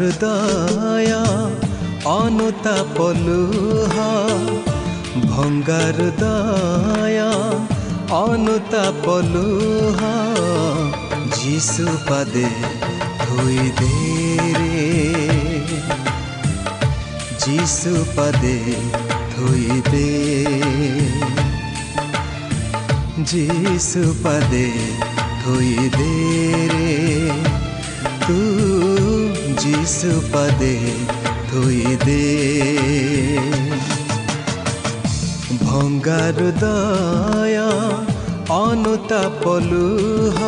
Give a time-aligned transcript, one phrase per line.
[0.00, 1.10] ଭଙ୍ଗାରୁଦୟ
[2.10, 3.96] ଅନୁତାପ ଲୁହ
[5.32, 7.18] ଭଙ୍ଗାରୁଦୟ
[8.18, 10.00] ଅନୁତାପ ଲୁହ
[11.36, 12.46] ଯିଶୁ ପାଦେ
[13.20, 13.90] ଧୋଇ ଦେ
[14.60, 14.86] ରେ
[17.44, 18.56] ଯିଶୁ ପାଦେ
[19.34, 20.08] ଧୋଇ ଦେ
[23.34, 24.66] ଯିଶୁ ପାଦେ
[25.44, 26.12] ଧୋଇ ଦେ
[26.72, 26.86] ରେ
[29.59, 30.75] যিসু পদে
[31.49, 32.25] ধুই দে
[35.63, 37.59] ভঙ্গা হৃদয়
[38.61, 40.39] অনুতাপলুহ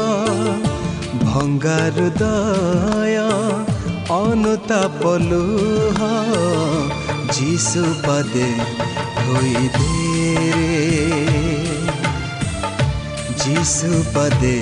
[1.26, 3.20] ভঙ্গা হৃদয়
[4.20, 6.00] অনুতাপলুহ
[7.34, 8.50] যিসু পদে
[9.20, 9.94] ধুই দে
[13.42, 14.58] যিসু পদে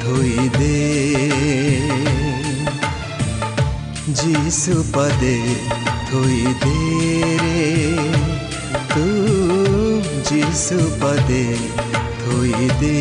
[0.00, 0.80] ধুই দে
[4.18, 5.36] जीसु पदे
[6.08, 7.62] थोई देरे
[8.92, 9.06] तू
[10.28, 11.44] जीसु पदे
[12.20, 13.00] थोई दे।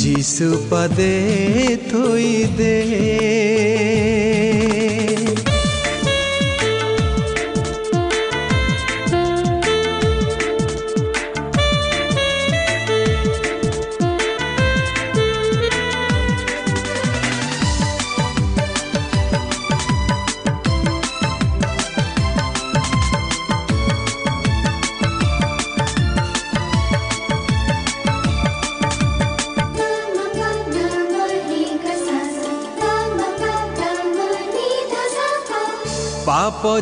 [0.00, 1.14] जीसु पदे
[1.92, 2.76] थोई दे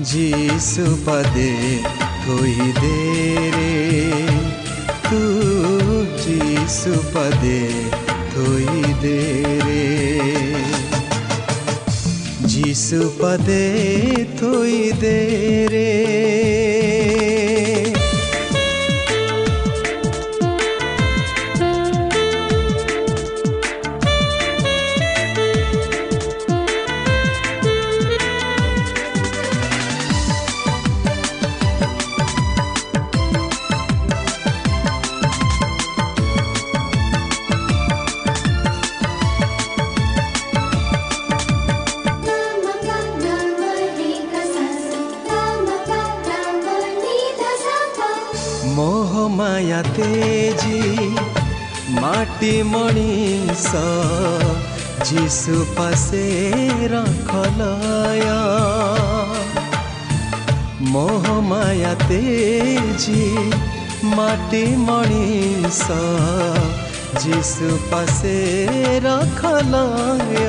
[0.00, 1.78] যিশু পদে
[2.28, 3.16] হই দে
[3.56, 3.66] রে।
[5.10, 5.18] तू
[6.22, 7.68] जीसु पदे
[8.32, 9.20] धोई दे
[9.66, 10.15] रे
[12.86, 13.64] सुपदे
[14.38, 16.45] थोई देरे।
[49.96, 50.80] তেজি
[51.96, 53.66] মাটি মণিষ
[55.06, 56.26] যিশু পাশে
[56.94, 58.28] রাখলয়
[60.92, 63.24] মোহমায়া তেজি
[64.16, 65.82] মাটি মণিষ
[67.22, 68.38] যিশু পাশে
[69.06, 70.48] রাখলয়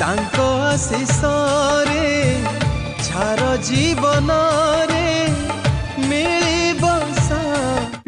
[0.00, 0.36] তাঙ্ক
[0.70, 2.08] আশিষরে
[3.04, 4.99] ছাড় জীবনরে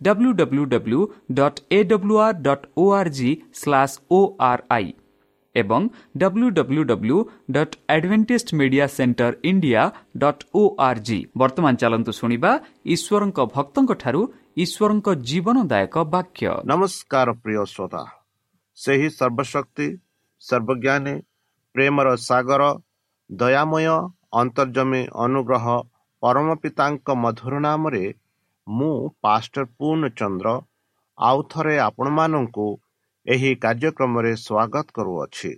[0.00, 1.00] W W W
[1.32, 4.88] dot A W R dot O R G slash O R I
[5.54, 7.18] ଏବଂ W W W
[7.50, 9.82] dot Adventist media centre India
[10.24, 12.50] dot O R G ବର୍ତ୍ତମାନ ଚାଲନ୍ତୁ ଶୁଣିବା
[12.94, 14.20] ଈଶ୍ୱରଙ୍କ ଭକ୍ତଙ୍କଠାରୁ
[14.56, 18.02] ଈଶ୍ୱରଙ୍କ ଜୀବନଦାୟକ ବାକ୍ୟ ନମସ୍କାର ପ୍ରିୟ ଶ୍ରୋତା
[18.78, 19.88] ସେହି ସର୍ବଶକ୍ତି
[20.42, 21.14] ସର୍ବଜ୍ଞାନୀ
[21.74, 22.62] ପ୍ରେମର ସାଗର
[23.30, 23.88] ଦୟାମୟ
[24.40, 25.66] ଅନ୍ତର୍ଜମୀ ଅନୁଗ୍ରହ
[26.22, 28.04] ପରମ ପିତାଙ୍କ ମଧୁର ନାମରେ
[28.66, 30.54] ମୁଁ ପାଷ୍ଟର ପୂର୍ଣ୍ଣଚନ୍ଦ୍ର
[31.18, 32.66] ଆଉ ଥରେ ଆପଣମାନଙ୍କୁ
[33.26, 35.52] ଏହି କାର୍ଯ୍ୟକ୍ରମରେ ସ୍ୱାଗତ କରୁଅଛି।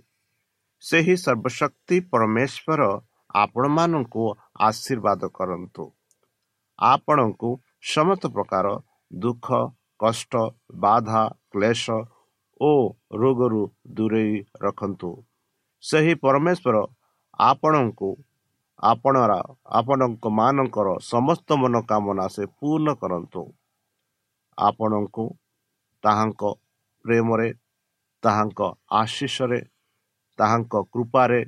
[0.83, 2.81] ସେହି ସର୍ବଶକ୍ତି ପରମେଶ୍ୱର
[3.35, 4.25] ଆପଣମାନଙ୍କୁ
[4.67, 5.85] ଆଶୀର୍ବାଦ କରନ୍ତୁ।
[6.79, 7.49] ଆପଣଙ୍କୁ
[7.93, 8.65] ସମସ୍ତ ପ୍ରକାର
[9.11, 9.47] ଦୁଃଖ
[9.99, 10.33] କଷ୍ଟ
[10.79, 11.83] ବାଧା କ୍ଲେଶ
[12.61, 12.71] ଓ
[13.15, 13.63] ରୋଗରୁ
[13.97, 15.11] ଦୂରେଇ ରଖନ୍ତୁ।
[15.83, 16.75] ସେହି ପରମେଶ୍ୱର
[17.43, 18.09] ଆପଣଙ୍କୁ
[18.79, 19.33] ଆପଣର
[19.79, 23.41] ଆପଣଙ୍କ ମାନଙ୍କର ସମସ୍ତ ମନୋକାମନା ସେ ପୂର୍ଣ୍ଣ କରନ୍ତୁ।
[24.57, 25.25] ଆପଣଙ୍କୁ
[26.03, 26.41] ତାହାଙ୍କ
[27.05, 27.49] ପ୍ରେମରେ
[28.23, 28.59] ତାହାଙ୍କ
[28.91, 29.59] ଆଶିଷରେ
[30.39, 31.41] ତାହାଙ୍କ କୃପାରେ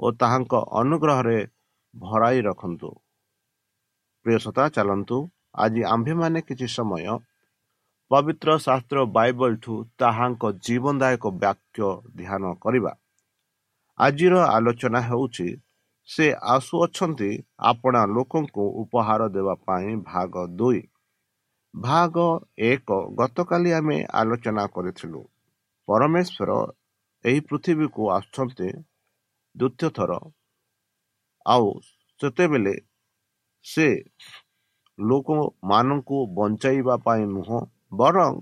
[0.00, 1.38] ଓ ତାହାଙ୍କ ଅନୁଗ୍ରହରେ
[1.94, 2.90] ଭରାଇ ରଖନ୍ତୁ।
[4.26, 5.18] ପ୍ରିୟସତା ଚାଲନ୍ତୁ।
[5.56, 7.04] ଆଜି ଆମ୍ଭେମାନେ କିଛି ସମୟ
[8.10, 12.92] ପବିତ୍ର ଶାସ୍ତ୍ର ବାଇବଲଠୁ ତାହାଙ୍କ ଜୀବନଦାୟକ ବାକ୍ୟ ଧ୍ୟାନ କରିବା।
[13.98, 15.46] ଆଜିର ଆଲୋଚନା ହେଉଛି
[16.08, 17.30] ସେ ଆସୁଅଛନ୍ତି
[17.70, 20.82] ଆପଣା ଲୋକଙ୍କୁ ଉପହାର ଦେବା ପାଇଁ ଭାଗ ଦୁଇ।
[21.74, 22.16] ଭାଗ
[22.66, 25.22] ଏକ ଗତକାଲି ଆମେ ଆଲୋଚନା କରିଥିଲୁ।
[25.88, 26.50] ପରମେଶ୍ୱର
[27.24, 28.68] ଏହି ପୃଥିବୀକୁ ଆସୁଛନ୍ତି
[29.54, 30.12] ଦ୍ୱିତୀୟ ଥର
[31.46, 31.68] ଆଉ
[32.20, 32.74] ସେତେବେଳେ
[33.64, 33.86] ସେ
[34.98, 37.58] ଲୋକମାନଙ୍କୁ ବଞ୍ଚାଇବା ପାଇଁ ନୁହଁ
[37.94, 38.34] ବରଂ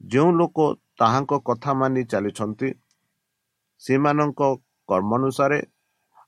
[0.00, 0.58] ଯେଉଁ ଲୋକ
[0.98, 2.68] ତାହାଙ୍କ କଥା ମାନି ଚାଲିଛନ୍ତି
[3.82, 4.40] ସେମାନଙ୍କ
[4.88, 5.58] କର୍ମ ଅନୁସାରେ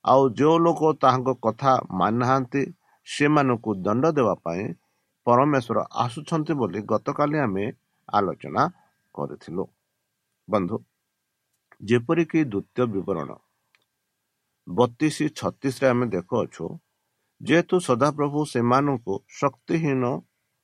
[0.09, 2.63] ଆଉ ଯେଉଁ ଲୋକ ତାହାଙ୍କ କଥା ମାନିନାହାନ୍ତି
[3.07, 4.63] ସେମାନଙ୍କୁ ଦଣ୍ଡ ଦେବା ପାଇଁ
[5.27, 7.65] ପରମେଶ୍ୱର ଆସୁଛନ୍ତି ବୋଲି ଗତକାଲି ଆମେ
[8.09, 8.63] ଆଲୋଚନା
[9.15, 9.65] କରିଥିଲୁ।
[10.49, 10.77] ବନ୍ଧୁ
[11.81, 13.31] ଯେପରିକି ଦ୍ୱିତୀୟ ବିବରଣ
[14.67, 16.65] ବତିଶ ଛତିଶରେ ଆମେ ଦେଖୁଅଛୁ
[17.41, 20.05] ଯେହେତୁ ସଦାପ୍ରଭୁ ସେମାନଙ୍କୁ ଶକ୍ତିହୀନ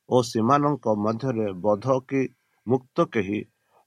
[0.09, 2.21] ଓ ସେମାନଙ୍କ ମଧ୍ୟରେ ବଧ କି
[2.67, 3.39] ମୁକ୍ତ କେହି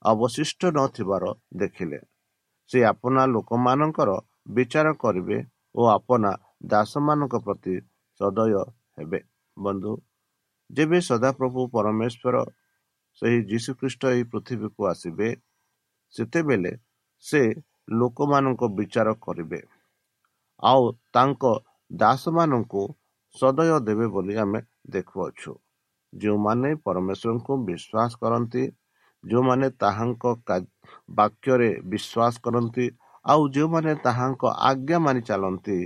[0.05, 1.23] ଅବଶିଷ୍ଟ ନଥିବାର
[1.61, 1.99] ଦେଖିଲେ
[2.71, 4.09] ସେ ଆପଣା ଲୋକମାନଙ୍କର
[4.47, 5.37] ବିଚାର କରିବେ
[5.75, 6.31] ଓ ଆପଣା
[6.73, 7.75] ଦାସମାନଙ୍କ ପ୍ରତି
[8.19, 8.53] ସଦୟ
[8.97, 9.19] ହେବେ।
[9.57, 9.91] ବନ୍ଧୁ
[10.69, 12.35] ଯେବେ ସଦାପ୍ରଭୁ ପରମେଶ୍ୱର
[13.21, 15.29] ସେହି ଯୀଶୁଖ୍ରୀଷ୍ଟ ଏହି ପୃଥିବୀକୁ ଆସିବେ
[16.15, 16.71] ସେତେବେଳେ
[17.25, 17.41] ସେ
[17.99, 19.59] ଲୋକମାନଙ୍କ ବିଚାର କରିବେ
[20.63, 20.83] ଆଉ
[21.15, 21.43] ତାଙ୍କ
[21.91, 22.83] ଦାସମାନଙ୍କୁ
[23.35, 24.59] ସଦୟ ଦେବେ ବୋଲି ଆମେ
[24.93, 25.51] ଦେଖୁଅଛୁ।
[26.13, 28.63] ଯେଉଁମାନେ ପରମେଶ୍ୱରଙ୍କୁ ବିଶ୍ୱାସ କରନ୍ତି
[29.23, 30.23] ଯେଉଁମାନେ ତାହାଙ୍କ
[31.17, 32.85] ବାକ୍ୟରେ ବିଶ୍ୱାସ କରନ୍ତି
[33.27, 35.77] ଆଉ ଯେଉଁମାନେ ତାହାଙ୍କ ଆଜ୍ଞା ମାନି ଚାଲନ୍ତି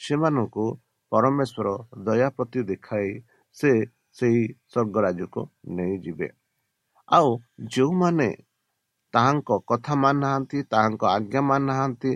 [0.00, 0.64] ସେମାନଙ୍କୁ
[1.12, 1.68] ପରମେଶ୍ୱର
[2.06, 3.10] ଦୟା ପ୍ରତି ଦେଖାଇ
[3.56, 3.70] ସେ
[4.16, 5.42] ସେହି ସ୍ୱର୍ଗରାଜ୍ୟକୁ
[5.76, 6.28] ନେଇଯିବେ।
[7.08, 7.28] ଆଉ
[7.74, 8.28] ଯେଉଁମାନେ
[9.14, 12.12] ତାହାଙ୍କ କଥା ମାନୁନାହାନ୍ତି ତାହାଙ୍କ ଆଜ୍ଞା ମାନୁନାହାନ୍ତି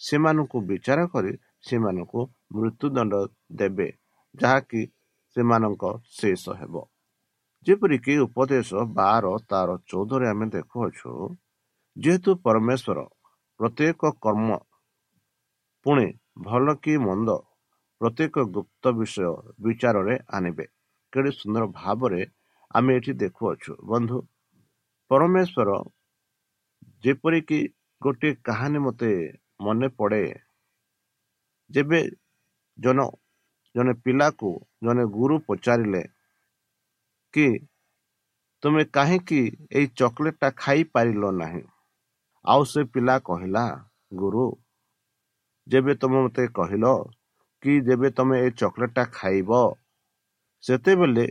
[0.00, 1.32] ସେମାନଙ୍କୁ ବିଚାର କରି
[1.68, 2.20] ସେମାନଙ୍କୁ
[2.54, 3.14] ମୃତ୍ୟୁଦଣ୍ଡ
[3.60, 3.88] ଦେବେ
[4.34, 4.82] ଯାହାକି
[5.36, 5.84] ସେମାନଙ୍କ
[6.16, 6.74] ଶେଷ ହେବ।
[7.66, 11.10] ଯେପରିକି ଉପଦେଶ ବାର ତାର ଚଉଦରେ ଆମେ ଦେଖୁଅଛୁ
[11.96, 12.98] ଯେହେତୁ ପରମେଶ୍ୱର
[13.62, 14.54] ପ୍ରତ୍ୟେକ କର୍ମ
[15.86, 16.06] ପୁଣି
[16.44, 17.34] ଭଲ କି ମନ୍ଦ
[18.00, 19.28] ପ୍ରତ୍ୟେକ ଗୁପ୍ତ ବିଷୟ
[19.62, 20.64] ବିଚାରରେ ଆଣିବେ।
[21.12, 22.20] କେଡ଼େ ସୁନ୍ଦର ଭାବରେ
[22.70, 24.18] ଆମେ ଏଠି ଦେଖୁଅଛୁ। ବନ୍ଧୁ
[25.10, 25.70] ପରମେଶ୍ୱର
[27.04, 27.58] ଯେପରିକି
[28.02, 29.10] ଗୋଟିଏ କାହାଣୀ ମୋତେ
[29.60, 30.22] ମନେ ପଡ଼େ
[31.70, 32.00] ଯେବେ
[32.78, 32.98] ଜନ
[33.74, 34.50] ଜଣେ ପିଲାକୁ
[34.84, 36.02] ଜଣେ ଗୁରୁ ପଚାରିଲେ
[37.34, 37.46] କି
[38.62, 39.40] ତୁମେ କାହିଁକି
[39.72, 41.62] ଏଇ ଚକୋଲେଟଟା ଖାଇପାରିଲ ନାହିଁ?
[42.44, 43.64] ଆଉ ସେ ପିଲା କହିଲା
[44.12, 44.44] ଗୁରୁ
[45.66, 46.86] ଯେବେ ତୁମେ ମୋତେ କହିଲ
[47.62, 49.50] କି ଯେବେ ତୁମେ ଏ ଚକୋଲେଟଟା ଖାଇବ
[50.64, 51.26] ସେତେବେଳେ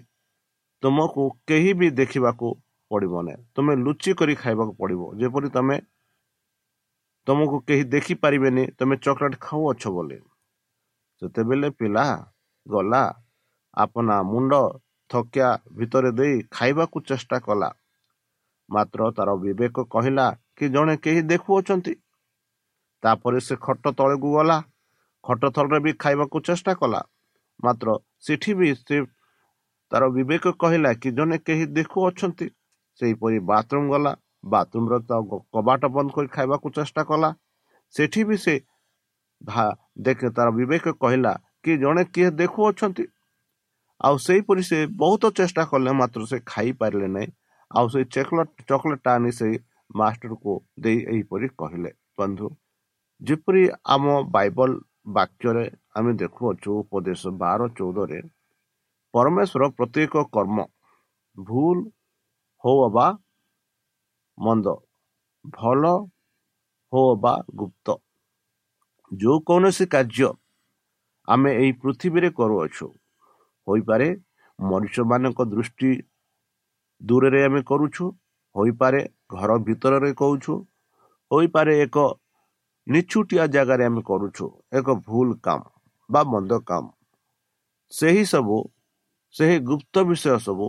[0.83, 2.47] ତୁମକୁ କେହି ବି ଦେଖିବାକୁ
[2.91, 5.77] ପଡ଼ିବ ନାହିଁ। ତୁମେ ଲୁଚି କରି ଖାଇବାକୁ ପଡ଼ିବ। ଯେପରି ତୁମେ
[7.27, 10.17] ତୁମକୁ କେହି ଦେଖିପାରିବେନି ତୁମେ ଚକୋଲେଟ୍ ଖାଉଅଛ ବୋଲି।
[11.21, 12.05] ସେତେବେଳେ ପିଲା
[12.65, 13.03] ଗଲା
[13.77, 14.53] ଆପଣା ମୁଣ୍ଡ
[15.09, 17.69] ଥକିଆ ଭିତରେ ଦେଇ ଖାଇବାକୁ ଚେଷ୍ଟା କଲା।
[18.69, 20.27] ମାତ୍ର ତାର ବିବେକ କହିଲା
[20.57, 21.93] କି ଜଣେ କେହି ଦେଖୁଅଛନ୍ତି।
[23.03, 24.57] ତାପରେ ସେ ଖଟ ତଳକୁ ଗଲା।
[25.23, 27.01] ଖଟ ତଳରେ ବି ଖାଇବାକୁ ଚେଷ୍ଟା କଲା।
[27.63, 27.87] ମାତ୍ର
[28.25, 28.97] ସେଠି ବି ସେ
[29.91, 32.47] ତାର ବିବେକ କହିଲା କି ଜଣେ କେହି ଦେଖୁଅଛନ୍ତି।
[32.99, 34.11] ସେହିପରି ବାଥରୁମ୍ ଗଲା।
[34.53, 34.93] ବାଥରୁମ୍ର
[35.53, 37.29] କବାଟ ବନ୍ଦ କରି ଖାଇବାକୁ ଚେଷ୍ଟା କଲା।
[37.93, 38.55] ସେଠି ବି ସେ
[40.05, 43.05] ଦେଖେ ତାର ବିବେକ କହିଲା କି ଜଣେ କିଏ ଦେଖୁଅଛନ୍ତି।
[44.01, 47.29] ଆଉ ସେହିପରି ସେ ବହୁତ ଚେଷ୍ଟା କଲେ। ମାତ୍ର ସେ ଖାଇପାରିଲେ ନାହିଁ।
[47.71, 49.55] ଆଉ ସେଇ ଚକୋଲେଟ ଚକୋଲେଟଟା ଆଣି ସେଇ
[49.91, 52.47] ମାଷ୍ଟରକୁ ଦେଇ ଏହିପରି କହିଲେ ବନ୍ଧୁ
[53.21, 53.63] ଯେପରି
[53.95, 54.71] ଆମ ବାଇବଲ
[55.15, 58.19] ବାକ୍ୟରେ ଆମେ ଦେଖୁଅଛୁ ଉପଦେଶ ବାର ଚଉଦରେ
[59.13, 60.57] ପରମେଶ୍ୱର ପ୍ରତ୍ୟେକ କର୍ମ
[61.37, 61.77] ଭୁଲ
[62.63, 63.07] ହଉ ବା
[64.37, 64.75] ମନ୍ଦ
[65.53, 65.83] ଭଲ
[66.93, 67.97] ହଉ ବା ଗୁପ୍ତ
[69.11, 70.29] ଯେଉଁ କୌଣସି କାର୍ଯ୍ୟ
[71.27, 72.87] ଆମେ ଏଇ ପୃଥିବୀରେ କରୁଅଛୁ
[73.67, 74.07] ହୋଇପାରେ
[74.59, 75.91] ମଣିଷମାନଙ୍କ ଦୃଷ୍ଟି
[77.01, 78.05] ଦୂରରେ ଆମେ କରୁଛୁ
[78.55, 80.53] ହୋଇପାରେ ଘର ଭିତରରେ କହୁଛୁ
[81.31, 81.97] ହୋଇପାରେ ଏକ
[82.87, 85.61] ନିଛୁଟିଆ ଜାଗାରେ ଆମେ କରୁଛୁ ଏକ ଭୁଲ କାମ
[86.09, 86.85] ବା ମନ୍ଦ କାମ।
[87.91, 88.57] ସେହି ସବୁ
[89.35, 90.67] ସେହି ଗୁପ୍ତ ବିଷୟ ସବୁ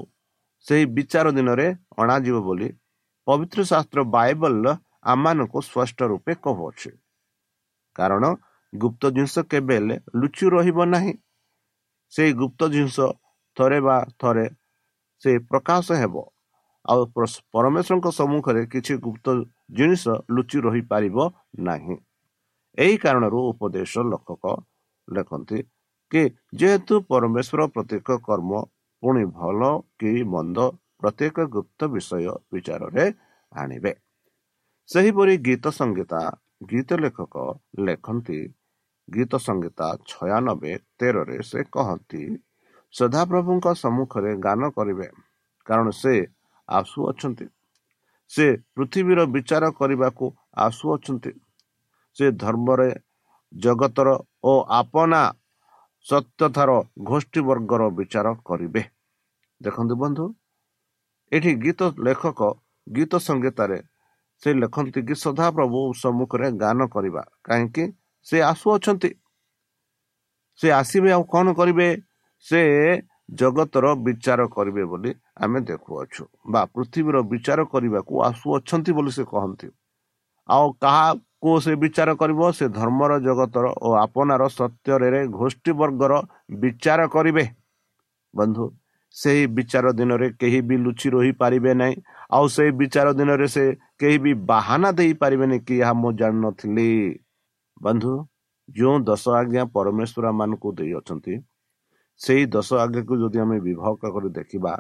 [0.67, 1.67] ସେହି ବିଚାର ଦିନରେ
[1.99, 2.69] ଅଣାଯିବ ବୋଲି
[3.27, 4.67] ପବିତ୍ର ଶାସ୍ତ୍ର ବାଇବଲ
[5.13, 6.91] ଆମମାନଙ୍କୁ ସ୍ପଷ୍ଟ ରୂପେ କହୁଅଛି।
[7.97, 8.25] କାରଣ
[8.73, 11.15] ଗୁପ୍ତ ଜିନିଷ କେବେ ହେଲେ ଲୁଚି ରହିବ ନାହିଁ।
[12.13, 12.99] ସେଇ ଗୁପ୍ତ ଜିନିଷ
[13.57, 14.47] ଥରେ ବା ଥରେ
[15.23, 16.15] ସେ ପ୍ରକାଶ ହେବ।
[16.85, 17.01] ଆଉ
[17.55, 19.27] ପରମେଶ୍ୱରଙ୍କ ସମ୍ମୁଖରେ କିଛି ଗୁପ୍ତ
[19.71, 21.17] ଜିନିଷ ଲୁଚି ରହିପାରିବ
[21.69, 21.97] ନାହିଁ।
[22.79, 24.45] ଏହି କାରଣରୁ ଉପଦେଶ ଲେଖକ
[25.09, 25.59] ଲେଖନ୍ତି
[26.13, 26.23] କି
[26.61, 28.53] ଯେହେତୁ ପରମେଶ୍ୱର ପ୍ରତ୍ୟେକ କର୍ମ
[29.03, 29.61] ପୁଣି ଭଲ
[29.99, 30.59] କି ମନ୍ଦ
[31.01, 33.05] ପ୍ରତ୍ୟେକ ଗୁପ୍ତ ବିଷୟ ବିଚାରରେ
[33.53, 33.93] ଆଣିବେ।
[34.89, 36.21] ସେହିପରି ଗୀତ ସଙ୍ଗୀତା
[36.71, 37.35] ଗୀତ ଲେଖକ
[37.87, 38.41] ଲେଖନ୍ତି
[39.09, 42.23] ଗୀତ ସଙ୍ଗୀତା ଛୟାନବେ ତେରରେ ସେ କହନ୍ତି
[42.95, 45.09] ସଦାପ୍ରଭୁଙ୍କ ସମ୍ମୁଖରେ ଗାନ କରିବେ।
[45.67, 46.15] କାରଣ ସେ
[46.69, 47.47] ଆସୁଅଛନ୍ତି।
[48.31, 50.25] ସେ ପୃଥିବୀର ବିଚାର କରିବାକୁ
[50.57, 51.33] ଆସୁଅଛନ୍ତି।
[52.17, 52.91] ସେ ଧର୍ମରେ
[53.53, 54.09] ଜଗତର
[54.45, 55.23] ଓ ଆପଣା
[56.07, 56.71] ସତ୍ୟତାର
[57.09, 58.83] ଗୋଷ୍ଠୀ ବର୍ଗର ବିଚାର କରିବେ।
[59.61, 60.25] ଦେଖନ୍ତୁ ବନ୍ଧୁ
[61.33, 62.41] ଏଠି ଗୀତ ଲେଖକ
[62.87, 63.79] ଗୀତ ସଙ୍ଗୀତାରେ
[64.43, 67.85] ସେ ଲେଖନ୍ତି କି ସଦାପ୍ରଭୁ ସମ୍ମୁଖରେ ଗାନ କରିବା କାହିଁକି?
[68.27, 69.11] ସେ ଆସୁଅଛନ୍ତି।
[70.61, 71.89] ସେ ଆସିବେ ଆଉ କ'ଣ କରିବେ?
[72.47, 72.61] ସେ
[73.35, 79.69] ଜଗତର ବିଚାର କରିବେ ବୋଲି ଆମେ ଦେଖୁଅଛୁ ବା ପୃଥିବୀର ବିଚାର କରିବାକୁ ଆସୁଅଛନ୍ତି ବୋଲି ସେ କହନ୍ତି।
[80.49, 82.41] ଆଉ କାହାକୁ ସେ ବିଚାର କରିବ?
[82.59, 86.13] ସେ ଧର୍ମର ଜଗତର ଓ ଆପଣାର ସତ୍ୟରେ ଗୋଷ୍ଠୀ ବର୍ଗର
[86.61, 87.45] ବିଚାର କରିବେ।
[88.35, 88.65] ବନ୍ଧୁ
[89.15, 91.95] ସେହି ବିଚାର ଦିନରେ କେହି ବି ଲୁଚି ରହିପାରିବେ ନାହିଁ।
[92.31, 93.65] ଆଉ ସେଇ ବିଚାର ଦିନରେ ସେ
[93.99, 96.89] କେହି ବି ବାହାନା ଦେଇପାରିବେନି କି ଏହା ମୁଁ ଜାଣିନଥିଲି।
[97.83, 98.13] ବନ୍ଧୁ
[98.69, 101.35] ଯେଉଁ ଦଶ ଆଜ୍ଞା ପରମେଶ୍ୱର ମାନଙ୍କୁ ଦେଇଅଛନ୍ତି
[102.21, 104.73] ସେଇ ଦଶ ଆଜ୍ଞାକୁ ଯଦି ଆମେ ବିଭାଗ କରି ଦେଖିବା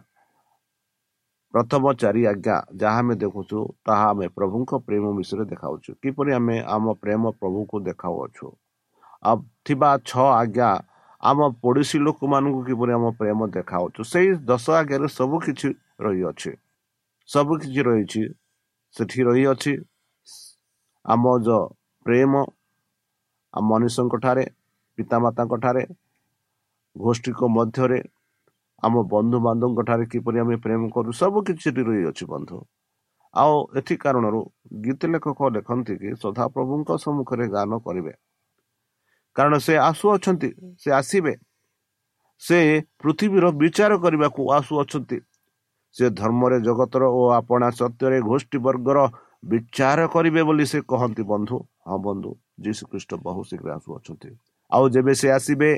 [1.54, 6.84] ପ୍ରଥମ ଚାରି ଆଜ୍ଞା ଯାହା ଆମେ ଦେଖୁଛୁ ତାହା ଆମେ ପ୍ରଭୁଙ୍କ ପ୍ରେମ ବିଷୟରେ ଦେଖାଉଛୁ। କିପରି ଆମେ ଆମ
[7.02, 8.46] ପ୍ରେମ ପ୍ରଭୁଙ୍କୁ ଦେଖାଉଅଛୁ?
[9.22, 10.70] ଆଉ ଥିବା ଛଅ ଆଜ୍ଞା
[11.22, 14.00] ଆମ ପଡ଼ୋଶୀ ଲୋକମାନଙ୍କୁ କିପରି ଆମ ପ୍ରେମ ଦେଖାଉଛୁ?
[14.12, 15.68] ସେଇ ଦଶ ଆଜ୍ଞାରେ ସବୁ କିଛି
[16.00, 16.52] ରହିଅଛି।
[17.28, 18.22] ସବୁ କିଛି ରହିଛି।
[18.94, 19.72] ସେଠି ରହିଅଛି
[21.04, 21.48] ଆମ ଯ
[22.06, 22.32] ପ୍ରେମ
[23.54, 24.44] ଆମ ମନୁଷ୍ୟଙ୍କ ଠାରେ
[24.98, 25.84] ପିତାମାତାଙ୍କ ଠାରେ
[26.96, 27.98] ଗୋଷ୍ଠୀଙ୍କ ମଧ୍ୟରେ
[28.82, 32.56] ଆମ ବନ୍ଧୁବାନ୍ଧବଙ୍କ ଠାରେ କିପରି ଆମେ ପ୍ରେମ କରୁ ସବୁ କିଛି ସେଠି ରହିଅଛି ବନ୍ଧୁ।
[33.34, 34.40] ଆଉ ଏଥି କାରଣରୁ
[34.84, 38.12] ଗୀତ ଲେଖକ ଲେଖନ୍ତି କି ସଦାପ୍ରଭୁଙ୍କ ସମ୍ମୁଖରେ ଗାନ କରିବେ।
[39.36, 41.34] କାରଣ ସେ ଆସୁଅଛନ୍ତି ସେ ଆସିବେ।
[42.42, 42.58] ସେ
[43.00, 45.18] ପୃଥିବୀର ବିଚାର କରିବାକୁ ଆସୁଅଛନ୍ତି।
[45.96, 48.98] ସେ ଧର୍ମରେ ଜଗତର ଓ ଆପଣା ସତ୍ୟରେ ଗୋଷ୍ଠୀ ବର୍ଗର
[49.44, 51.56] ବିଚାର କରିବେ ବୋଲି ସେ କହନ୍ତି ବନ୍ଧୁ।
[51.88, 52.30] ହଁ ବନ୍ଧୁ
[52.64, 54.30] ଯୀଶୁ ଖ୍ରୀଷ୍ଟ ବହୁ ଶୀଘ୍ର ଆସୁଅଛନ୍ତି।
[54.70, 55.70] ଆଉ ଯେବେ ସେ ଆସିବେ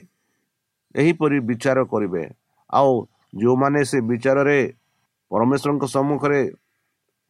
[0.94, 2.24] ଏହିପରି ବିଚାର କରିବେ।
[2.70, 2.90] ଆଉ
[3.40, 4.58] ଯେଉଁମାନେ ସେ ବିଚାରରେ
[5.30, 6.40] ପରମେଶ୍ୱରଙ୍କ ସମ୍ମୁଖରେ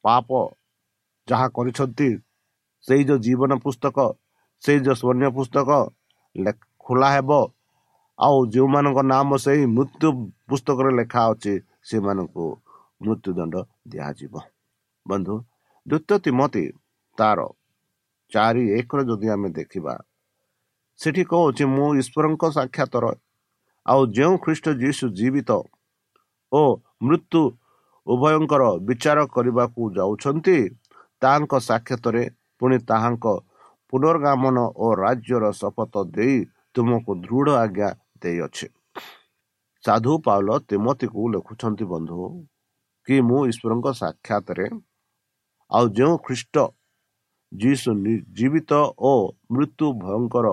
[0.04, 0.28] ପାପ
[1.28, 2.08] ଯାହା କରିଛନ୍ତି
[2.84, 3.96] ସେଇ ଯେଉଁ ଜୀବନ ପୁସ୍ତକ
[4.62, 5.68] ସେଇ ଯେଉଁ ସ୍ୱର୍ଣ୍ଣ ପୁସ୍ତକ
[6.84, 7.30] ଖୋଲା ହେବ।
[8.18, 10.08] ଆଉ ଯେଉଁମାନଙ୍କ ନାମ ସେହି ମୃତ୍ୟୁ
[10.48, 11.54] ପୁସ୍ତକରେ ଲେଖା ଅଛି
[11.88, 12.44] ସେମାନଙ୍କୁ
[13.04, 13.54] ମୃତ୍ୟୁଦଣ୍ଡ
[13.90, 14.34] ଦିଆଯିବ।
[15.06, 15.34] ବନ୍ଧୁ
[15.86, 16.64] ଦ୍ୱିତୀୟ ତିମତି
[17.18, 17.38] ତାର
[18.32, 19.94] ଚାରି ଏକର ଯଦି ଆମେ ଦେଖିବା
[21.00, 23.04] ସେଠି କହୁଛି ମୁଁ ଈଶ୍ୱରଙ୍କ ସାକ୍ଷାତର
[23.86, 25.50] ଆଉ ଯେଉଁ ଖ୍ରୀଷ୍ଟ ଯୀଶୁ ଜୀବିତ
[26.52, 26.62] ଓ
[27.06, 27.42] ମୃତ୍ୟୁ
[28.06, 30.56] ଉଭୟଙ୍କର ବିଚାର କରିବାକୁ ଯାଉଛନ୍ତି
[31.22, 32.22] ତାହାଙ୍କ ସାକ୍ଷାତରେ
[32.60, 33.26] ପୁଣି ତାହାଙ୍କ
[33.92, 36.36] ପୁନର୍ଗମନ ଓ ରାଜ୍ୟର ଶପଥ ଦେଇ
[36.74, 37.90] ତୁମକୁ ଦୃଢ଼ ଆଜ୍ଞା
[38.22, 38.66] ଦେଇଅଛି।
[39.84, 42.18] ସାଧୁ ପାଉଲ ତିମତିକୁ ଲେଖୁଛନ୍ତି ବନ୍ଧୁ
[43.08, 44.66] କି ମୁଁ ଈଶ୍ୱରଙ୍କ ସାକ୍ଷାତରେ
[45.70, 46.56] ଆଉ ଯେଉଁ ଖ୍ରୀଷ୍ଟ
[47.52, 47.90] ଯୀଶୁ
[48.36, 49.12] ଜୀବିତ ଓ
[49.52, 50.46] ମୃତ୍ୟୁ ଭୟଙ୍କର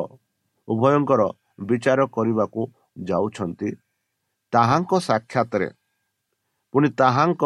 [0.68, 1.22] ଉଭୟଙ୍କର
[1.70, 2.62] ବିଚାର କରିବାକୁ
[2.98, 3.70] ଯାଉଛନ୍ତି।
[4.54, 5.68] ତାହାଙ୍କ ସାକ୍ଷାତରେ
[6.74, 7.44] ପୁଣି ତାହାଙ୍କ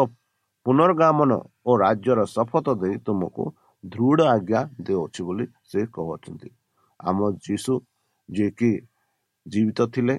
[0.66, 1.32] ପୁନର୍ଗମନ
[1.66, 3.44] ଓ ରାଜ୍ୟର ଶପଥ ଦେଇ ତୁମକୁ
[3.84, 6.48] ଦୃଢ଼ ଆଜ୍ଞା ଦେଉଅଛି ବୋଲି ସେ କହୁଛନ୍ତି।
[7.00, 7.74] ଆମ ଯୀଶୁ
[8.28, 8.70] ଯିଏକି
[9.46, 10.14] ଜୀବିତ ଥିଲେ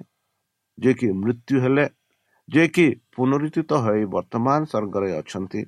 [0.78, 1.86] ଯିଏକି ମୃତ୍ୟୁ ହେଲେ
[2.50, 5.62] ଯିଏକି ପୁନରୁତ୍ଥିତ ହୋଇ ବର୍ତ୍ତମାନ ସ୍ୱର୍ଗରେ ଅଛନ୍ତି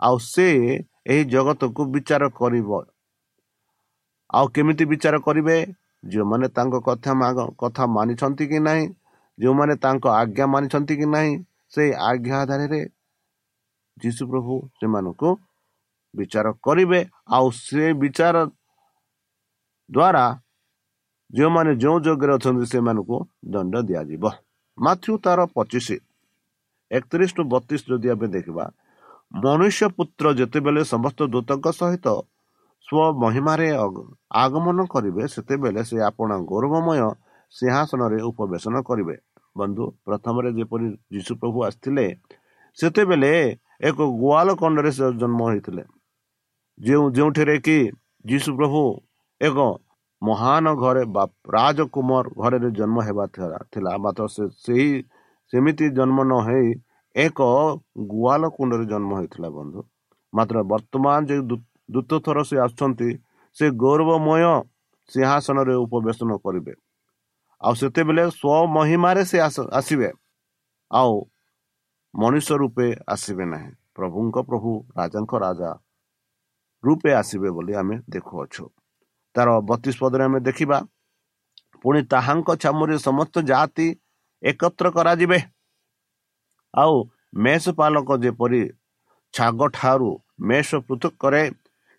[0.00, 0.46] ଆଉ ସେ
[1.06, 2.70] ଏହି ଜଗତକୁ ବିଚାର କରିବ।
[4.30, 5.56] ଆଉ କେମିତି ବିଚାର କରିବେ?
[6.02, 7.12] ଯେଉଁମାନେ ତାଙ୍କ କଥା
[7.58, 8.84] କଥା ମାନିଛନ୍ତି କି ନାହିଁ
[9.38, 11.32] ଯେଉଁମାନେ ତାଙ୍କ ଆଜ୍ଞା ମାନିଛନ୍ତି କି ନାହିଁ
[11.74, 12.80] ସେଇ ଆଜ୍ଞା ଆଧାରରେ
[13.96, 15.30] ଯୀଶୁ ପ୍ରଭୁ ସେମାନଙ୍କୁ
[16.14, 17.00] ବିଚାର କରିବେ
[17.36, 18.36] ଆଉ ସେ ବିଚାର
[19.90, 20.24] ଦ୍ୱାରା
[21.30, 23.16] ଯେଉଁମାନେ ଯେଉଁ ଯୋଗ୍ୟରେ ଅଛନ୍ତି ସେମାନଙ୍କୁ
[23.52, 24.24] ଦଣ୍ଡ ଦିଆଯିବ।
[24.78, 25.88] ମାଥ୍ୟୁ ତାର ପଚିଶ
[26.90, 28.64] ଏକତିରିଶ ଟୁ ବତିଶ ଯଦି ଆମେ ଦେଖିବା
[29.34, 32.06] ମନୁଷ୍ୟ ପୁତ୍ର ଯେତେବେଳେ ସମସ୍ତ ଦୂତଙ୍କ ସହିତ
[32.86, 33.68] ସ୍ୱ ମହିମାରେ
[34.42, 37.00] ଆଗମନ କରିବେ ସେତେବେଳେ ସେ ଆପଣ ଗୌରବମୟ
[37.54, 39.16] ସିଂହାସନରେ ଉପବେଶନ କରିବେ।
[39.58, 42.06] ବନ୍ଧୁ ପ୍ରଥମରେ ଯେପରି ଯୀଶୁ ପ୍ରଭୁ ଆସିଥିଲେ
[42.78, 43.32] ସେତେବେଳେ
[43.88, 45.84] ଏକ ଗୁଆଲ କଣ୍ଡରେ ସେ ଜନ୍ମ ହୋଇଥିଲେ।
[46.80, 47.78] ଯେଉଁ ଯେଉଁଥିରେ କି
[48.24, 48.82] ଯୀଶୁ ପ୍ରଭୁ
[49.40, 49.58] ଏକ
[50.22, 51.24] ମହାନ ଘରେ ବା
[51.56, 53.24] ରାଜକୁମାର ଘରରେ ଜନ୍ମ ହେବା
[53.72, 54.90] ଥିଲା ମାତ୍ର ସେ ସେହି
[55.52, 56.68] ସେମିତି ଜନ୍ମ ନ ହେଇ
[57.16, 57.38] ଏକ
[58.12, 59.80] ଗୁଆଲ କୁଣ୍ଡରେ ଜନ୍ମ ହୋଇଥିଲା ବନ୍ଧୁ।
[60.32, 61.36] ମାତ୍ର ବର୍ତ୍ତମାନ ଯେ
[61.92, 63.10] ଦ୍ୱିତୀୟ ଥର ସେ ଆସୁଛନ୍ତି
[63.56, 64.42] ସେ ଗୌରବମୟ
[65.10, 66.74] ସିଂହାସନରେ ଉପବେଶନ କରିବେ।
[67.60, 69.38] ଆଉ ସେତେବେଳେ ସ୍ୱମହିମାରେ ସେ
[69.80, 70.10] ଆସିବେ।
[70.90, 71.12] ଆଉ
[72.14, 75.70] ମଣିଷ ରୂପେ ଆସିବେ ନାହିଁ। ପ୍ରଭୁଙ୍କ ପ୍ରଭୁ ରାଜାଙ୍କ ରାଜା
[76.84, 78.64] ରୂପେ ଆସିବେ ବୋଲି ଆମେ ଦେଖୁଅଛୁ।
[79.34, 80.78] ତାର ବତିଶ ପଦରେ ଆମେ ଦେଖିବା
[81.82, 83.86] ପୁଣି ତାହାଙ୍କ ଛାମୁରେ ସମସ୍ତ ଜାତି
[84.42, 85.38] ଏକତ୍ର କରାଯିବେ।
[86.74, 86.94] ଆଉ
[87.44, 88.62] ମେଷ ପାଲକ ଯେପରି
[89.34, 90.10] ଛାଗ ଠାରୁ
[90.48, 91.42] ମେଷ ପୃଥକ କରେ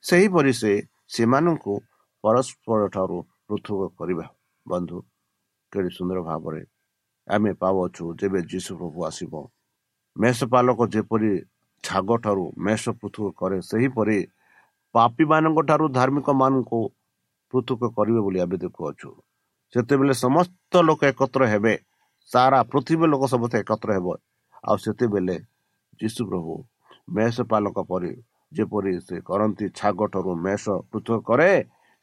[0.03, 0.71] ସେହିପରି ସେ
[1.13, 1.73] ସେମାନଙ୍କୁ
[2.23, 4.25] ପରସ୍ପର ଠାରୁ ପୃଥକ କରିବା।
[4.65, 4.97] ବନ୍ଧୁ
[5.71, 6.61] କେଡ଼େ ସୁନ୍ଦର ଭାବରେ
[7.27, 9.33] ଆମେ ପାଉଅଛୁ ଯେବେ ଯୀଶୁ ପ୍ରଭୁ ଆସିବ।
[10.15, 11.31] ମେଷ ପାଲକ ଯେପରି
[11.83, 14.17] ଛାଗ ଠାରୁ ମେଷ ପୃଥକ କରେ ସେହିପରି
[14.95, 16.79] ପାପୀମାନଙ୍କ ଠାରୁ ଧାର୍ମିକ ମାନଙ୍କୁ
[17.53, 19.09] ପୃଥକ କରିବେ ବୋଲି ଆମେ ଦେଖୁଅଛୁ।
[19.73, 21.73] ସେତେବେଳେ ସମସ୍ତ ଲୋକ ଏକତ୍ର ହେବେ
[22.31, 24.07] ସାରା ପୃଥିବୀ ଲୋକ ସମସ୍ତେ ଏକତ୍ର ହେବ।
[24.63, 25.35] ଆଉ ସେତେବେଳେ
[25.99, 26.53] ଯୀଶୁ ପ୍ରଭୁ
[27.15, 28.11] ମେଷ ପାଲକ ପରି
[28.51, 31.51] ଯେପରି ସେ କରନ୍ତି ଛାଗଠାରୁ ମେଷ ପୃଥକ କରେ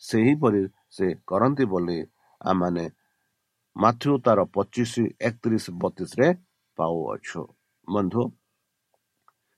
[0.02, 0.62] ସେହିପରି
[0.96, 1.98] ସେ କରନ୍ତି ବୋଲି
[2.40, 2.84] ଆମମାନେ
[3.76, 4.92] ମାଥ୍ୟୁ ତାର ପଚିଶ
[5.28, 6.26] ଏକତିରିଶ ବତିଶରେ
[6.78, 7.42] ପାଉଅଛୁ।
[7.88, 8.22] ବନ୍ଧୁ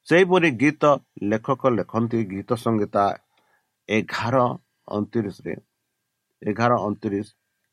[0.09, 0.83] ସେହିପରି ଗୀତ
[1.31, 3.05] ଲେଖକ ଲେଖନ୍ତି ଗୀତ ସଂଗୀତା
[3.88, 4.37] ଏଗାର
[4.88, 5.55] ଅଣତିରିଶରେ
[6.42, 7.26] ଏଗାର ଅଣତିରିଶ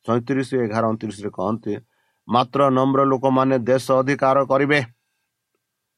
[0.06, 1.74] ସଇଁତିରିଶ ଏଗାର ଅଣତିରିଶରେ କହନ୍ତି
[2.28, 4.80] ମାତ୍ର ନମ୍ର ଲୋକମାନେ ଦେଶ ଅଧିକାର କରିବେ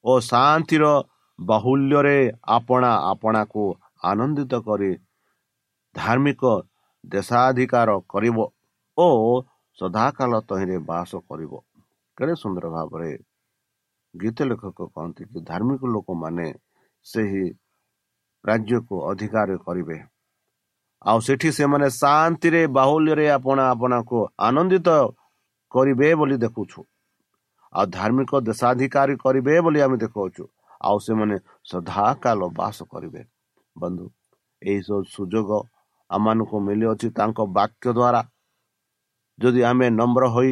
[0.05, 0.85] ଓ ଶାନ୍ତିର
[1.39, 3.63] ବାହୁଲ୍ୟରେ ଆପଣା ଆପଣାକୁ
[4.03, 4.91] ଆନନ୍ଦିତ କରି
[5.95, 6.43] ଧାର୍ମିକ
[7.03, 8.37] ଦେଶାଧିକାର କରିବ
[8.97, 9.07] ଓ
[9.79, 11.51] ସଦାକାଳ ତହିଁରେ ବାସ କରିବ।
[12.17, 13.11] କେଡ଼େ ସୁନ୍ଦର ଭାବରେ
[14.15, 16.47] ଗୀତ ଲେଖକ କହନ୍ତି କି ଧାର୍ମିକ ଲୋକମାନେ
[17.05, 17.45] ସେହି
[18.43, 19.97] ରାଜ୍ୟକୁ ଅଧିକାର କରିବେ।
[21.01, 24.89] ଆଉ ସେଠି ସେମାନେ ଶାନ୍ତିରେ ବାହୁଲ୍ୟରେ ଆପଣ ଆପଣଙ୍କୁ ଆନନ୍ଦିତ
[25.71, 26.79] କରିବେ ବୋଲି ଦେଖୁଛୁ।
[27.73, 30.43] ଆଉ ଧାର୍ମିକ ଦେଶାଧିକାରୀ କରିବେ ବୋଲି ଆମେ ଦେଖାଉଛୁ
[30.81, 31.35] ଆଉ ସେମାନେ
[31.69, 33.21] ସଦାକାଳ ବାସ କରିବେ।
[33.75, 34.05] ବନ୍ଧୁ
[34.61, 35.49] ଏହିସବୁ ସୁଯୋଗ
[36.09, 38.21] ଆମମାନଙ୍କୁ ମିଳିଅଛି ତାଙ୍କ ବାକ୍ୟ ଦ୍ୱାରା।
[39.39, 40.51] ଯଦି ଆମେ ନମ୍ର ହୋଇ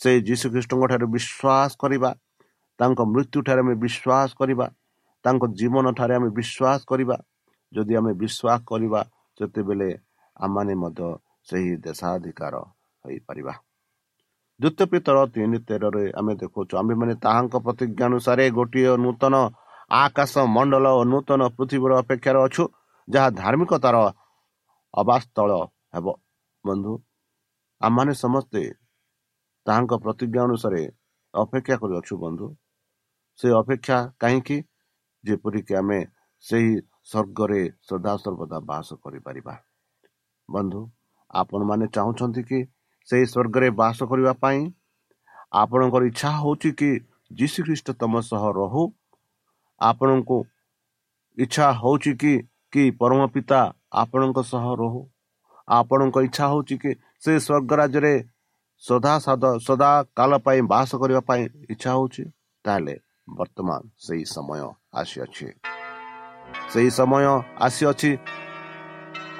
[0.00, 2.10] ସେ ଯୀଶୁଖ୍ରୀଷ୍ଟଙ୍କ ଠାରେ ବିଶ୍ୱାସ କରିବା
[2.78, 4.66] ତାଙ୍କ ମୃତ୍ୟୁ ଠାରେ ଆମେ ବିଶ୍ୱାସ କରିବା
[5.24, 7.16] ତାଙ୍କ ଜୀବନ ଠାରେ ଆମେ ବିଶ୍ୱାସ କରିବା
[7.72, 9.00] ଯଦି ଆମେ ବିଶ୍ୱାସ କରିବା
[9.38, 9.90] ସେତେବେଳେ
[10.36, 11.08] ଆମମାନେ ମଧ୍ୟ
[11.48, 12.54] ସେହି ଦେଶାଧିକାର
[13.04, 13.54] ହୋଇପାରିବା।
[14.60, 19.34] ଦ୍ୱିତୀୟ ପିତର ତିନି ତେରରେ ଆମେ ଦେଖୁଛୁ ଆମ୍ଭେମାନେ ତାହାଙ୍କ ପ୍ରତିଜ୍ଞା ଅନୁସାରେ ଗୋଟିଏ ନୂତନ
[19.98, 22.64] ଆକାଶ ମଣ୍ଡଳ ଓ ନୂତନ ପୃଥିବୀର ଅପେକ୍ଷାରେ ଅଛୁ
[23.08, 23.96] ଯାହା ଧାର୍ମିକତାର
[24.94, 25.50] ଅବାସ୍ଥଳ
[25.94, 26.06] ହେବ।
[26.64, 26.92] ବନ୍ଧୁ
[27.80, 28.62] ଆମମାନେ ସମସ୍ତେ
[29.66, 30.82] ତାହାଙ୍କ ପ୍ରତିଜ୍ଞା ଅନୁସାରେ
[31.34, 32.46] ଅପେକ୍ଷା କରିଅଛୁ ବନ୍ଧୁ।
[33.38, 34.56] ସେ ଅପେକ୍ଷା କାହିଁକି?
[35.24, 35.98] ଯେପରିକି ଆମେ
[36.44, 36.72] ସେହି
[37.10, 39.54] ସ୍ୱର୍ଗରେ ସଦାସର୍ବଦା ବାସ କରିପାରିବା।
[40.48, 40.80] ବନ୍ଧୁ
[41.34, 42.58] ଆପଣମାନେ ଚାହୁଁଛନ୍ତି କି
[43.10, 44.58] ସେହି ସ୍ୱର୍ଗରେ ବାସ କରିବା ପାଇଁ
[45.60, 46.90] ଆପଣଙ୍କର ଇଚ୍ଛା ହେଉଛି କି
[47.38, 48.82] ଯୀଶୁ ଖ୍ରୀଷ୍ଟ ତମ ସହ ରହୁ?
[49.80, 50.38] ଆପଣଙ୍କୁ
[51.38, 52.34] ଇଚ୍ଛା ହେଉଛି କି
[52.72, 53.60] କି ପରମ ପିତା
[54.02, 55.00] ଆପଣଙ୍କ ସହ ରହୁ?
[55.68, 56.90] ଆପଣଙ୍କ ଇଚ୍ଛା ହେଉଛି କି
[57.22, 58.14] ସେ ସ୍ୱର୍ଗ ରାଜ୍ୟରେ
[58.82, 61.42] ସଦ ସଦା କାଳ ପାଇଁ ବାସ କରିବା ପାଇଁ
[61.72, 62.24] ଇଚ୍ଛା ହେଉଛି?
[62.64, 62.94] ତାହେଲେ
[63.38, 64.62] ବର୍ତ୍ତମାନ ସେହି ସମୟ
[65.00, 65.48] ଆସିଅଛି।
[66.72, 67.24] ସେହି ସମୟ
[67.66, 68.10] ଆସିଅଛି।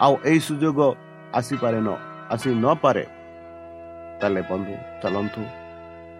[0.04, 0.78] ଆଉ ଏହି ସୁଯୋଗ
[1.38, 1.88] ଆସିପାରେ ନ
[2.35, 3.04] ଆସି ନପାରେ
[4.20, 5.42] ତାହେଲେ ବନ୍ଧୁ ଚାଲନ୍ତୁ।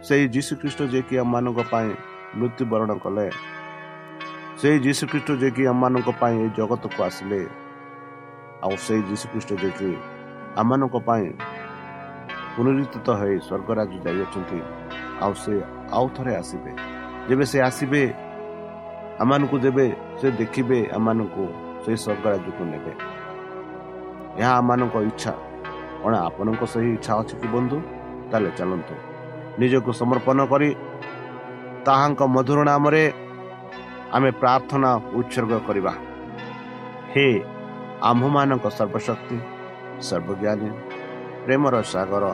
[0.06, 1.90] ସେହି ଯୀଶୁଖ୍ରୀଷ୍ଟ ଯିଏକି ଆମମାନଙ୍କ ପାଇଁ
[2.38, 3.26] ମୃତ୍ୟୁବରଣ କଲେ
[4.60, 7.40] ସେଇ ଯୀଶୁଖ୍ରୀଷ୍ଟ ଯିଏକି ଆମମାନଙ୍କ ପାଇଁ ଏଇ ଜଗତକୁ ଆସିଲେ
[8.64, 9.90] ଆଉ ସେଇ ଯୀଶୁଖ୍ରୀଷ୍ଟ ଯିଏକି
[10.60, 11.26] ଆମମାନଙ୍କ ପାଇଁ
[12.54, 14.58] ପୁନରୁଦ୍ଧିତ ହୋଇ ସ୍ୱର୍ଗରାଜ ଯାଇଅଛନ୍ତି
[15.24, 15.52] ଆଉ ସେ
[15.96, 16.72] ଆଉ ଥରେ ଆସିବେ।
[17.28, 18.02] ଯେବେ ସେ ଆସିବେ
[19.22, 19.86] ଆମମାନଙ୍କୁ ଯେବେ
[20.20, 21.44] ସେ ଦେଖିବେ ଆମମାନଙ୍କୁ
[21.84, 22.92] ସେଇ ସ୍ୱର୍ଗରାଜକୁ ନେବେ।
[24.40, 25.32] ଏହା ଆମମାନଙ୍କ ଇଚ୍ଛା।
[26.02, 27.76] କ'ଣ ଆପଣଙ୍କ ସେହି ଇଚ୍ଛା ଅଛି କି ବନ୍ଧୁ?
[28.30, 28.94] ତାହେଲେ ଚାଲନ୍ତୁ।
[29.60, 30.68] ନିଜକୁ ସମର୍ପଣ କରି
[31.86, 33.02] ତାହାଙ୍କ ମଧୁର ନାମରେ
[34.16, 35.92] ଆମେ ପ୍ରାର୍ଥନା ଉତ୍ସର୍ଗ କରିବା।
[37.12, 37.26] ହେ
[38.10, 39.36] ଆମ୍ଭମାନଙ୍କ ସର୍ବଶକ୍ତି
[40.08, 40.70] ସର୍ବଜ୍ଞାନୀ
[41.44, 42.24] ପ୍ରେମର ସାଗର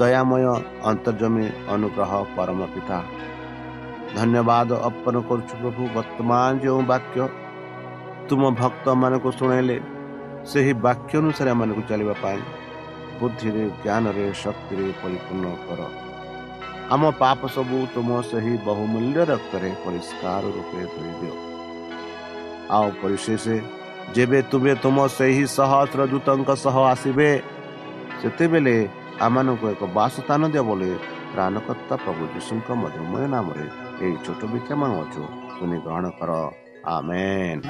[0.00, 0.44] ଦୟାମୟ
[0.90, 2.98] ଅନ୍ତର୍ଜମୀ ଅନୁଗ୍ରହ ପରମ ପିତା।
[4.16, 7.18] ଧନ୍ୟବାଦ ଅର୍ପଣ କରୁଛୁ ପ୍ରଭୁ ବର୍ତ୍ତମାନ ଯେଉଁ ବାକ୍ୟ
[8.28, 9.76] ତୁମ ଭକ୍ତମାନଙ୍କୁ ଶୁଣାଇଲେ
[10.50, 12.40] ସେହି ବାକ୍ୟ ଅନୁସାରେ ଆମମାନଙ୍କୁ ଚାଲିବା ପାଇଁ
[13.20, 15.80] ବୁଦ୍ଧିରେ ଜ୍ଞାନରେ ଶକ୍ତିରେ ପରିପୂର୍ଣ୍ଣ କର।
[16.94, 21.34] ଆମ ପାପ ସବୁ ତୁମ ସେହି ବହୁମୂଲ୍ୟ ରକ୍ତରେ ପରିଷ୍କାର ରୂପେ ଧୋଇଦିଅ।
[22.76, 23.44] ଆଉ ପରିଶେଷ
[24.14, 27.30] ଯେବେ ତୁମେ ତୁମ ସେହି ସହସ୍ର ଦୂତଙ୍କ ସହ ଆସିବେ
[28.20, 28.76] ସେତେବେଳେ
[29.26, 30.90] ଆମମାନଙ୍କୁ ଏକ ବାସସ୍ଥାନ ଦିଅ ବୋଲି
[31.32, 33.66] ପ୍ରାଣକର୍ତ୍ତା ପ୍ରଭୁ ଯୀଶୁଙ୍କ ମଧୁମୟ ନାମରେ
[34.04, 35.22] ଏହି ଛୋଟ ବିକ୍ଷମ ଅଛୁ।
[35.56, 36.30] ଶୁଣି ଗ୍ରହଣ କର।
[36.86, 37.60] ଆମେନ୍।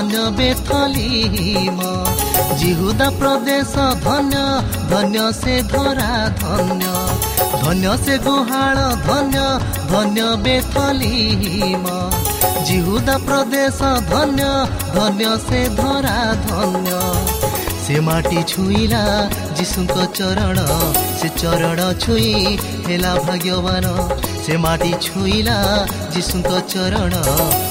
[0.00, 0.54] धन्य
[1.70, 1.80] म
[2.58, 3.72] जिहुदा प्रदेश
[4.04, 4.36] धन्य
[4.90, 6.86] धन्य से धरा धन्य।
[7.62, 9.40] धन्य से गुहाल धन्य
[9.92, 11.98] धन्य बेथलीमा
[12.64, 14.48] जिहुदा प्रदेश धन्य
[14.96, 17.00] धन्य से धरा धन्य।
[17.84, 19.04] से माटी छुइला
[19.58, 20.56] जीशुको चरण
[21.20, 23.84] से चरण छुई हेला भाग्यवान।
[24.46, 25.56] से माटी छुइला
[26.14, 27.12] जीशुको चरण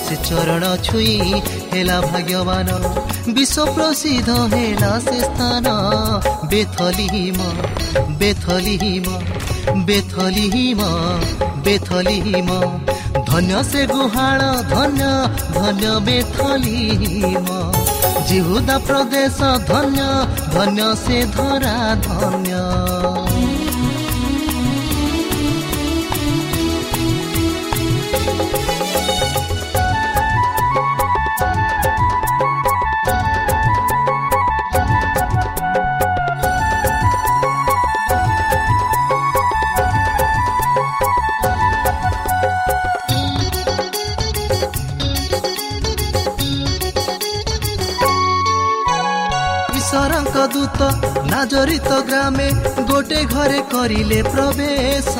[0.07, 1.41] से चरण छुई
[1.73, 4.29] भाग्यवानश्व प्रसिद्ध
[5.23, 5.65] स्थान
[6.51, 7.37] Bethlehem
[8.19, 10.79] Bethlehem Bethlehem
[11.65, 12.19] Bethlehem
[13.29, 14.27] धन्य से गुहा
[14.73, 15.11] धन्य
[15.59, 17.45] धन्य बेथली हिम
[18.29, 20.07] जिउता प्रदेश धन्य
[20.57, 21.77] धन्य से धरा
[22.09, 23.18] धन्य
[50.53, 50.79] ଦୂତ
[51.31, 52.47] ନାଜରିତ ଗ୍ରାମେ
[52.89, 55.13] ଗୋଟେ ଘରେ କରିଲେ ପ୍ରବେଶ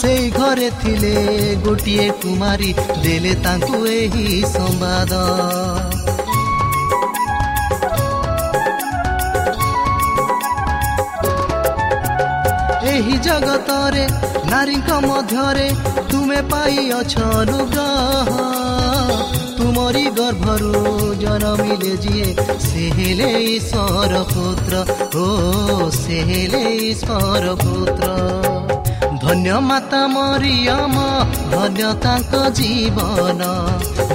[0.00, 1.14] ସେଇ ଘରେ ଥିଲେ
[1.64, 2.70] ଗୋଟିଏ କୁମାରୀ
[3.04, 5.12] ଦେଲେ ତାଙ୍କୁ ଏହି ସମ୍ବାଦ
[12.94, 14.04] ଏହି ଜଗତରେ
[14.50, 15.68] ନାରୀଙ୍କ ମଧ୍ୟରେ
[16.10, 18.53] ତୁମେ ପାଇଅଛ ଅନୁଗ୍ରହ।
[19.74, 20.80] ତୁମରି ଗର୍ଭରୁ
[21.20, 22.26] ଜନମିଲେ ଯିଏ
[22.64, 24.82] ସେ ହେଲେ ଈଶ୍ୱର ପୁତ୍ର
[25.22, 26.60] ଓ ସେ ହେଲେ
[26.90, 28.06] ଈଶ୍ୱର ପୁତ୍ର
[29.24, 30.96] ଧନ୍ୟ ମାତା ମରିୟମ
[31.54, 33.50] ଧନ୍ୟ ତାଙ୍କ ଜୀବନ।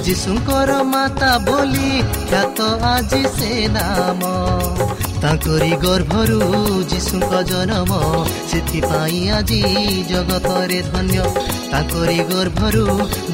[0.06, 1.92] ଯୀଶୁଙ୍କର ମାତା ବୋଲି
[2.30, 2.58] ଖ୍ୟାତ
[2.92, 4.20] ଆଜି ସେ ନାମ।
[5.22, 6.38] ତାଙ୍କରି ଗର୍ଭରୁ
[6.90, 7.90] ଯୀଶୁଙ୍କ ଜନ୍ମ
[8.50, 9.60] ସେଥିପାଇଁ ଆଜି
[10.10, 11.24] ଜଗତରେ ଧନ୍ୟ।
[11.72, 12.84] ତାଙ୍କରି ଗର୍ଭରୁ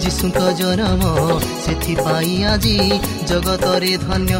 [0.03, 1.03] ଯୀଶୁଙ୍କ ଜନ୍ମ
[1.64, 2.77] ସେଥିପାଇଁ ଆଜି
[3.31, 4.35] ଜଗତରେ ଧନ୍ୟ।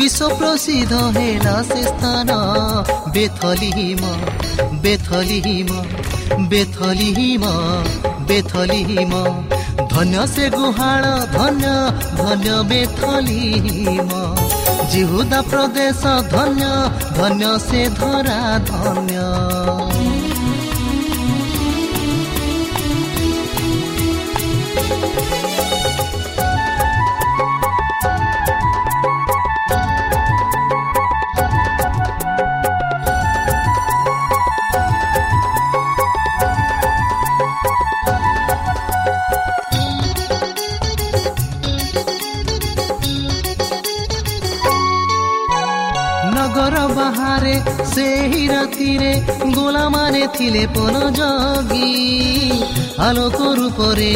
[0.00, 2.28] ବିଶ୍ୱ ପ୍ରସିଦ୍ଧ ହେଲା ସେ ସ୍ଥାନ
[3.14, 4.02] ବେଥଲିମ
[4.84, 5.70] ବେଥଲିମ
[6.50, 7.44] ବେଥଲିମ
[8.28, 9.12] ବେଥଲିମ
[9.92, 11.04] ଧନ୍ୟ ସେ ଗୁହାଳ
[11.38, 11.64] ଧନ୍ୟ
[12.20, 14.10] ଧନ୍ୟ ବେଥଲିମ
[14.92, 16.66] जिहुदा प्रदेश धन्य
[17.18, 19.79] धन्य से धरा धन्य।
[46.50, 47.52] ନଗର ବାହାରେ
[47.88, 49.10] ସେହି ରାତିରେ
[49.54, 51.90] ଗୋଲାମାନେ ଥିଲେ ପନ ଜଗି
[53.06, 54.08] ଆଲୋକ ରୂପରେ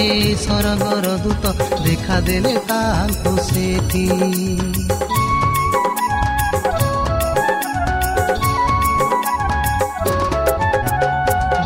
[0.42, 1.44] ସରଗର ଦୂତ
[1.84, 4.04] ଦେଖାଦେଲେ ତାଙ୍କୁ ସେଠି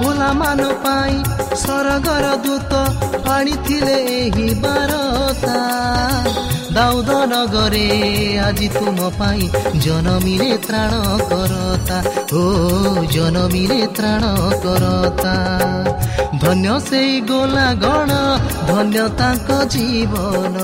[0.01, 2.73] ଗୋଲାମାନ ପାଇଁ ସରଗର ଦୂତ
[3.35, 5.57] ଆଣିଥିଲେ ଏହି ବାରତା।
[6.77, 7.87] ଦାଉଦ ନଗରେ
[8.47, 9.45] ଆଜି ତୁମ ପାଇଁ
[9.85, 10.93] ଜନମିରେ ତ୍ରାଣ
[11.31, 11.97] କରତା
[12.41, 12.43] ଓ
[13.15, 14.25] ଜନମିରେ ତ୍ରାଣ
[14.65, 15.35] କରତା
[16.43, 18.11] ଧନ୍ୟ ସେଇ ଗୋଲା ଗଣ
[18.69, 20.57] ଧନ୍ୟ ତାଙ୍କ ଜୀବନ।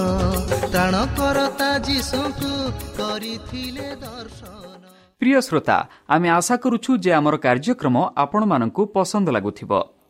[0.73, 2.53] ତ୍ରାଣ କରତା ଯୀଶୁଙ୍କୁ
[2.99, 4.83] କରିଥିଲେ ଦର୍ଶନ।
[5.23, 5.77] ପ୍ରିୟ ଶ୍ରୋତା
[6.15, 9.73] ଆମେ ଆଶା କରୁଛୁ ଯେ ଆମର କାର୍ଯ୍ୟକ୍ରମ ଆପଣମାନଙ୍କୁ ପସନ୍ଦ ଲାଗୁଥିବ।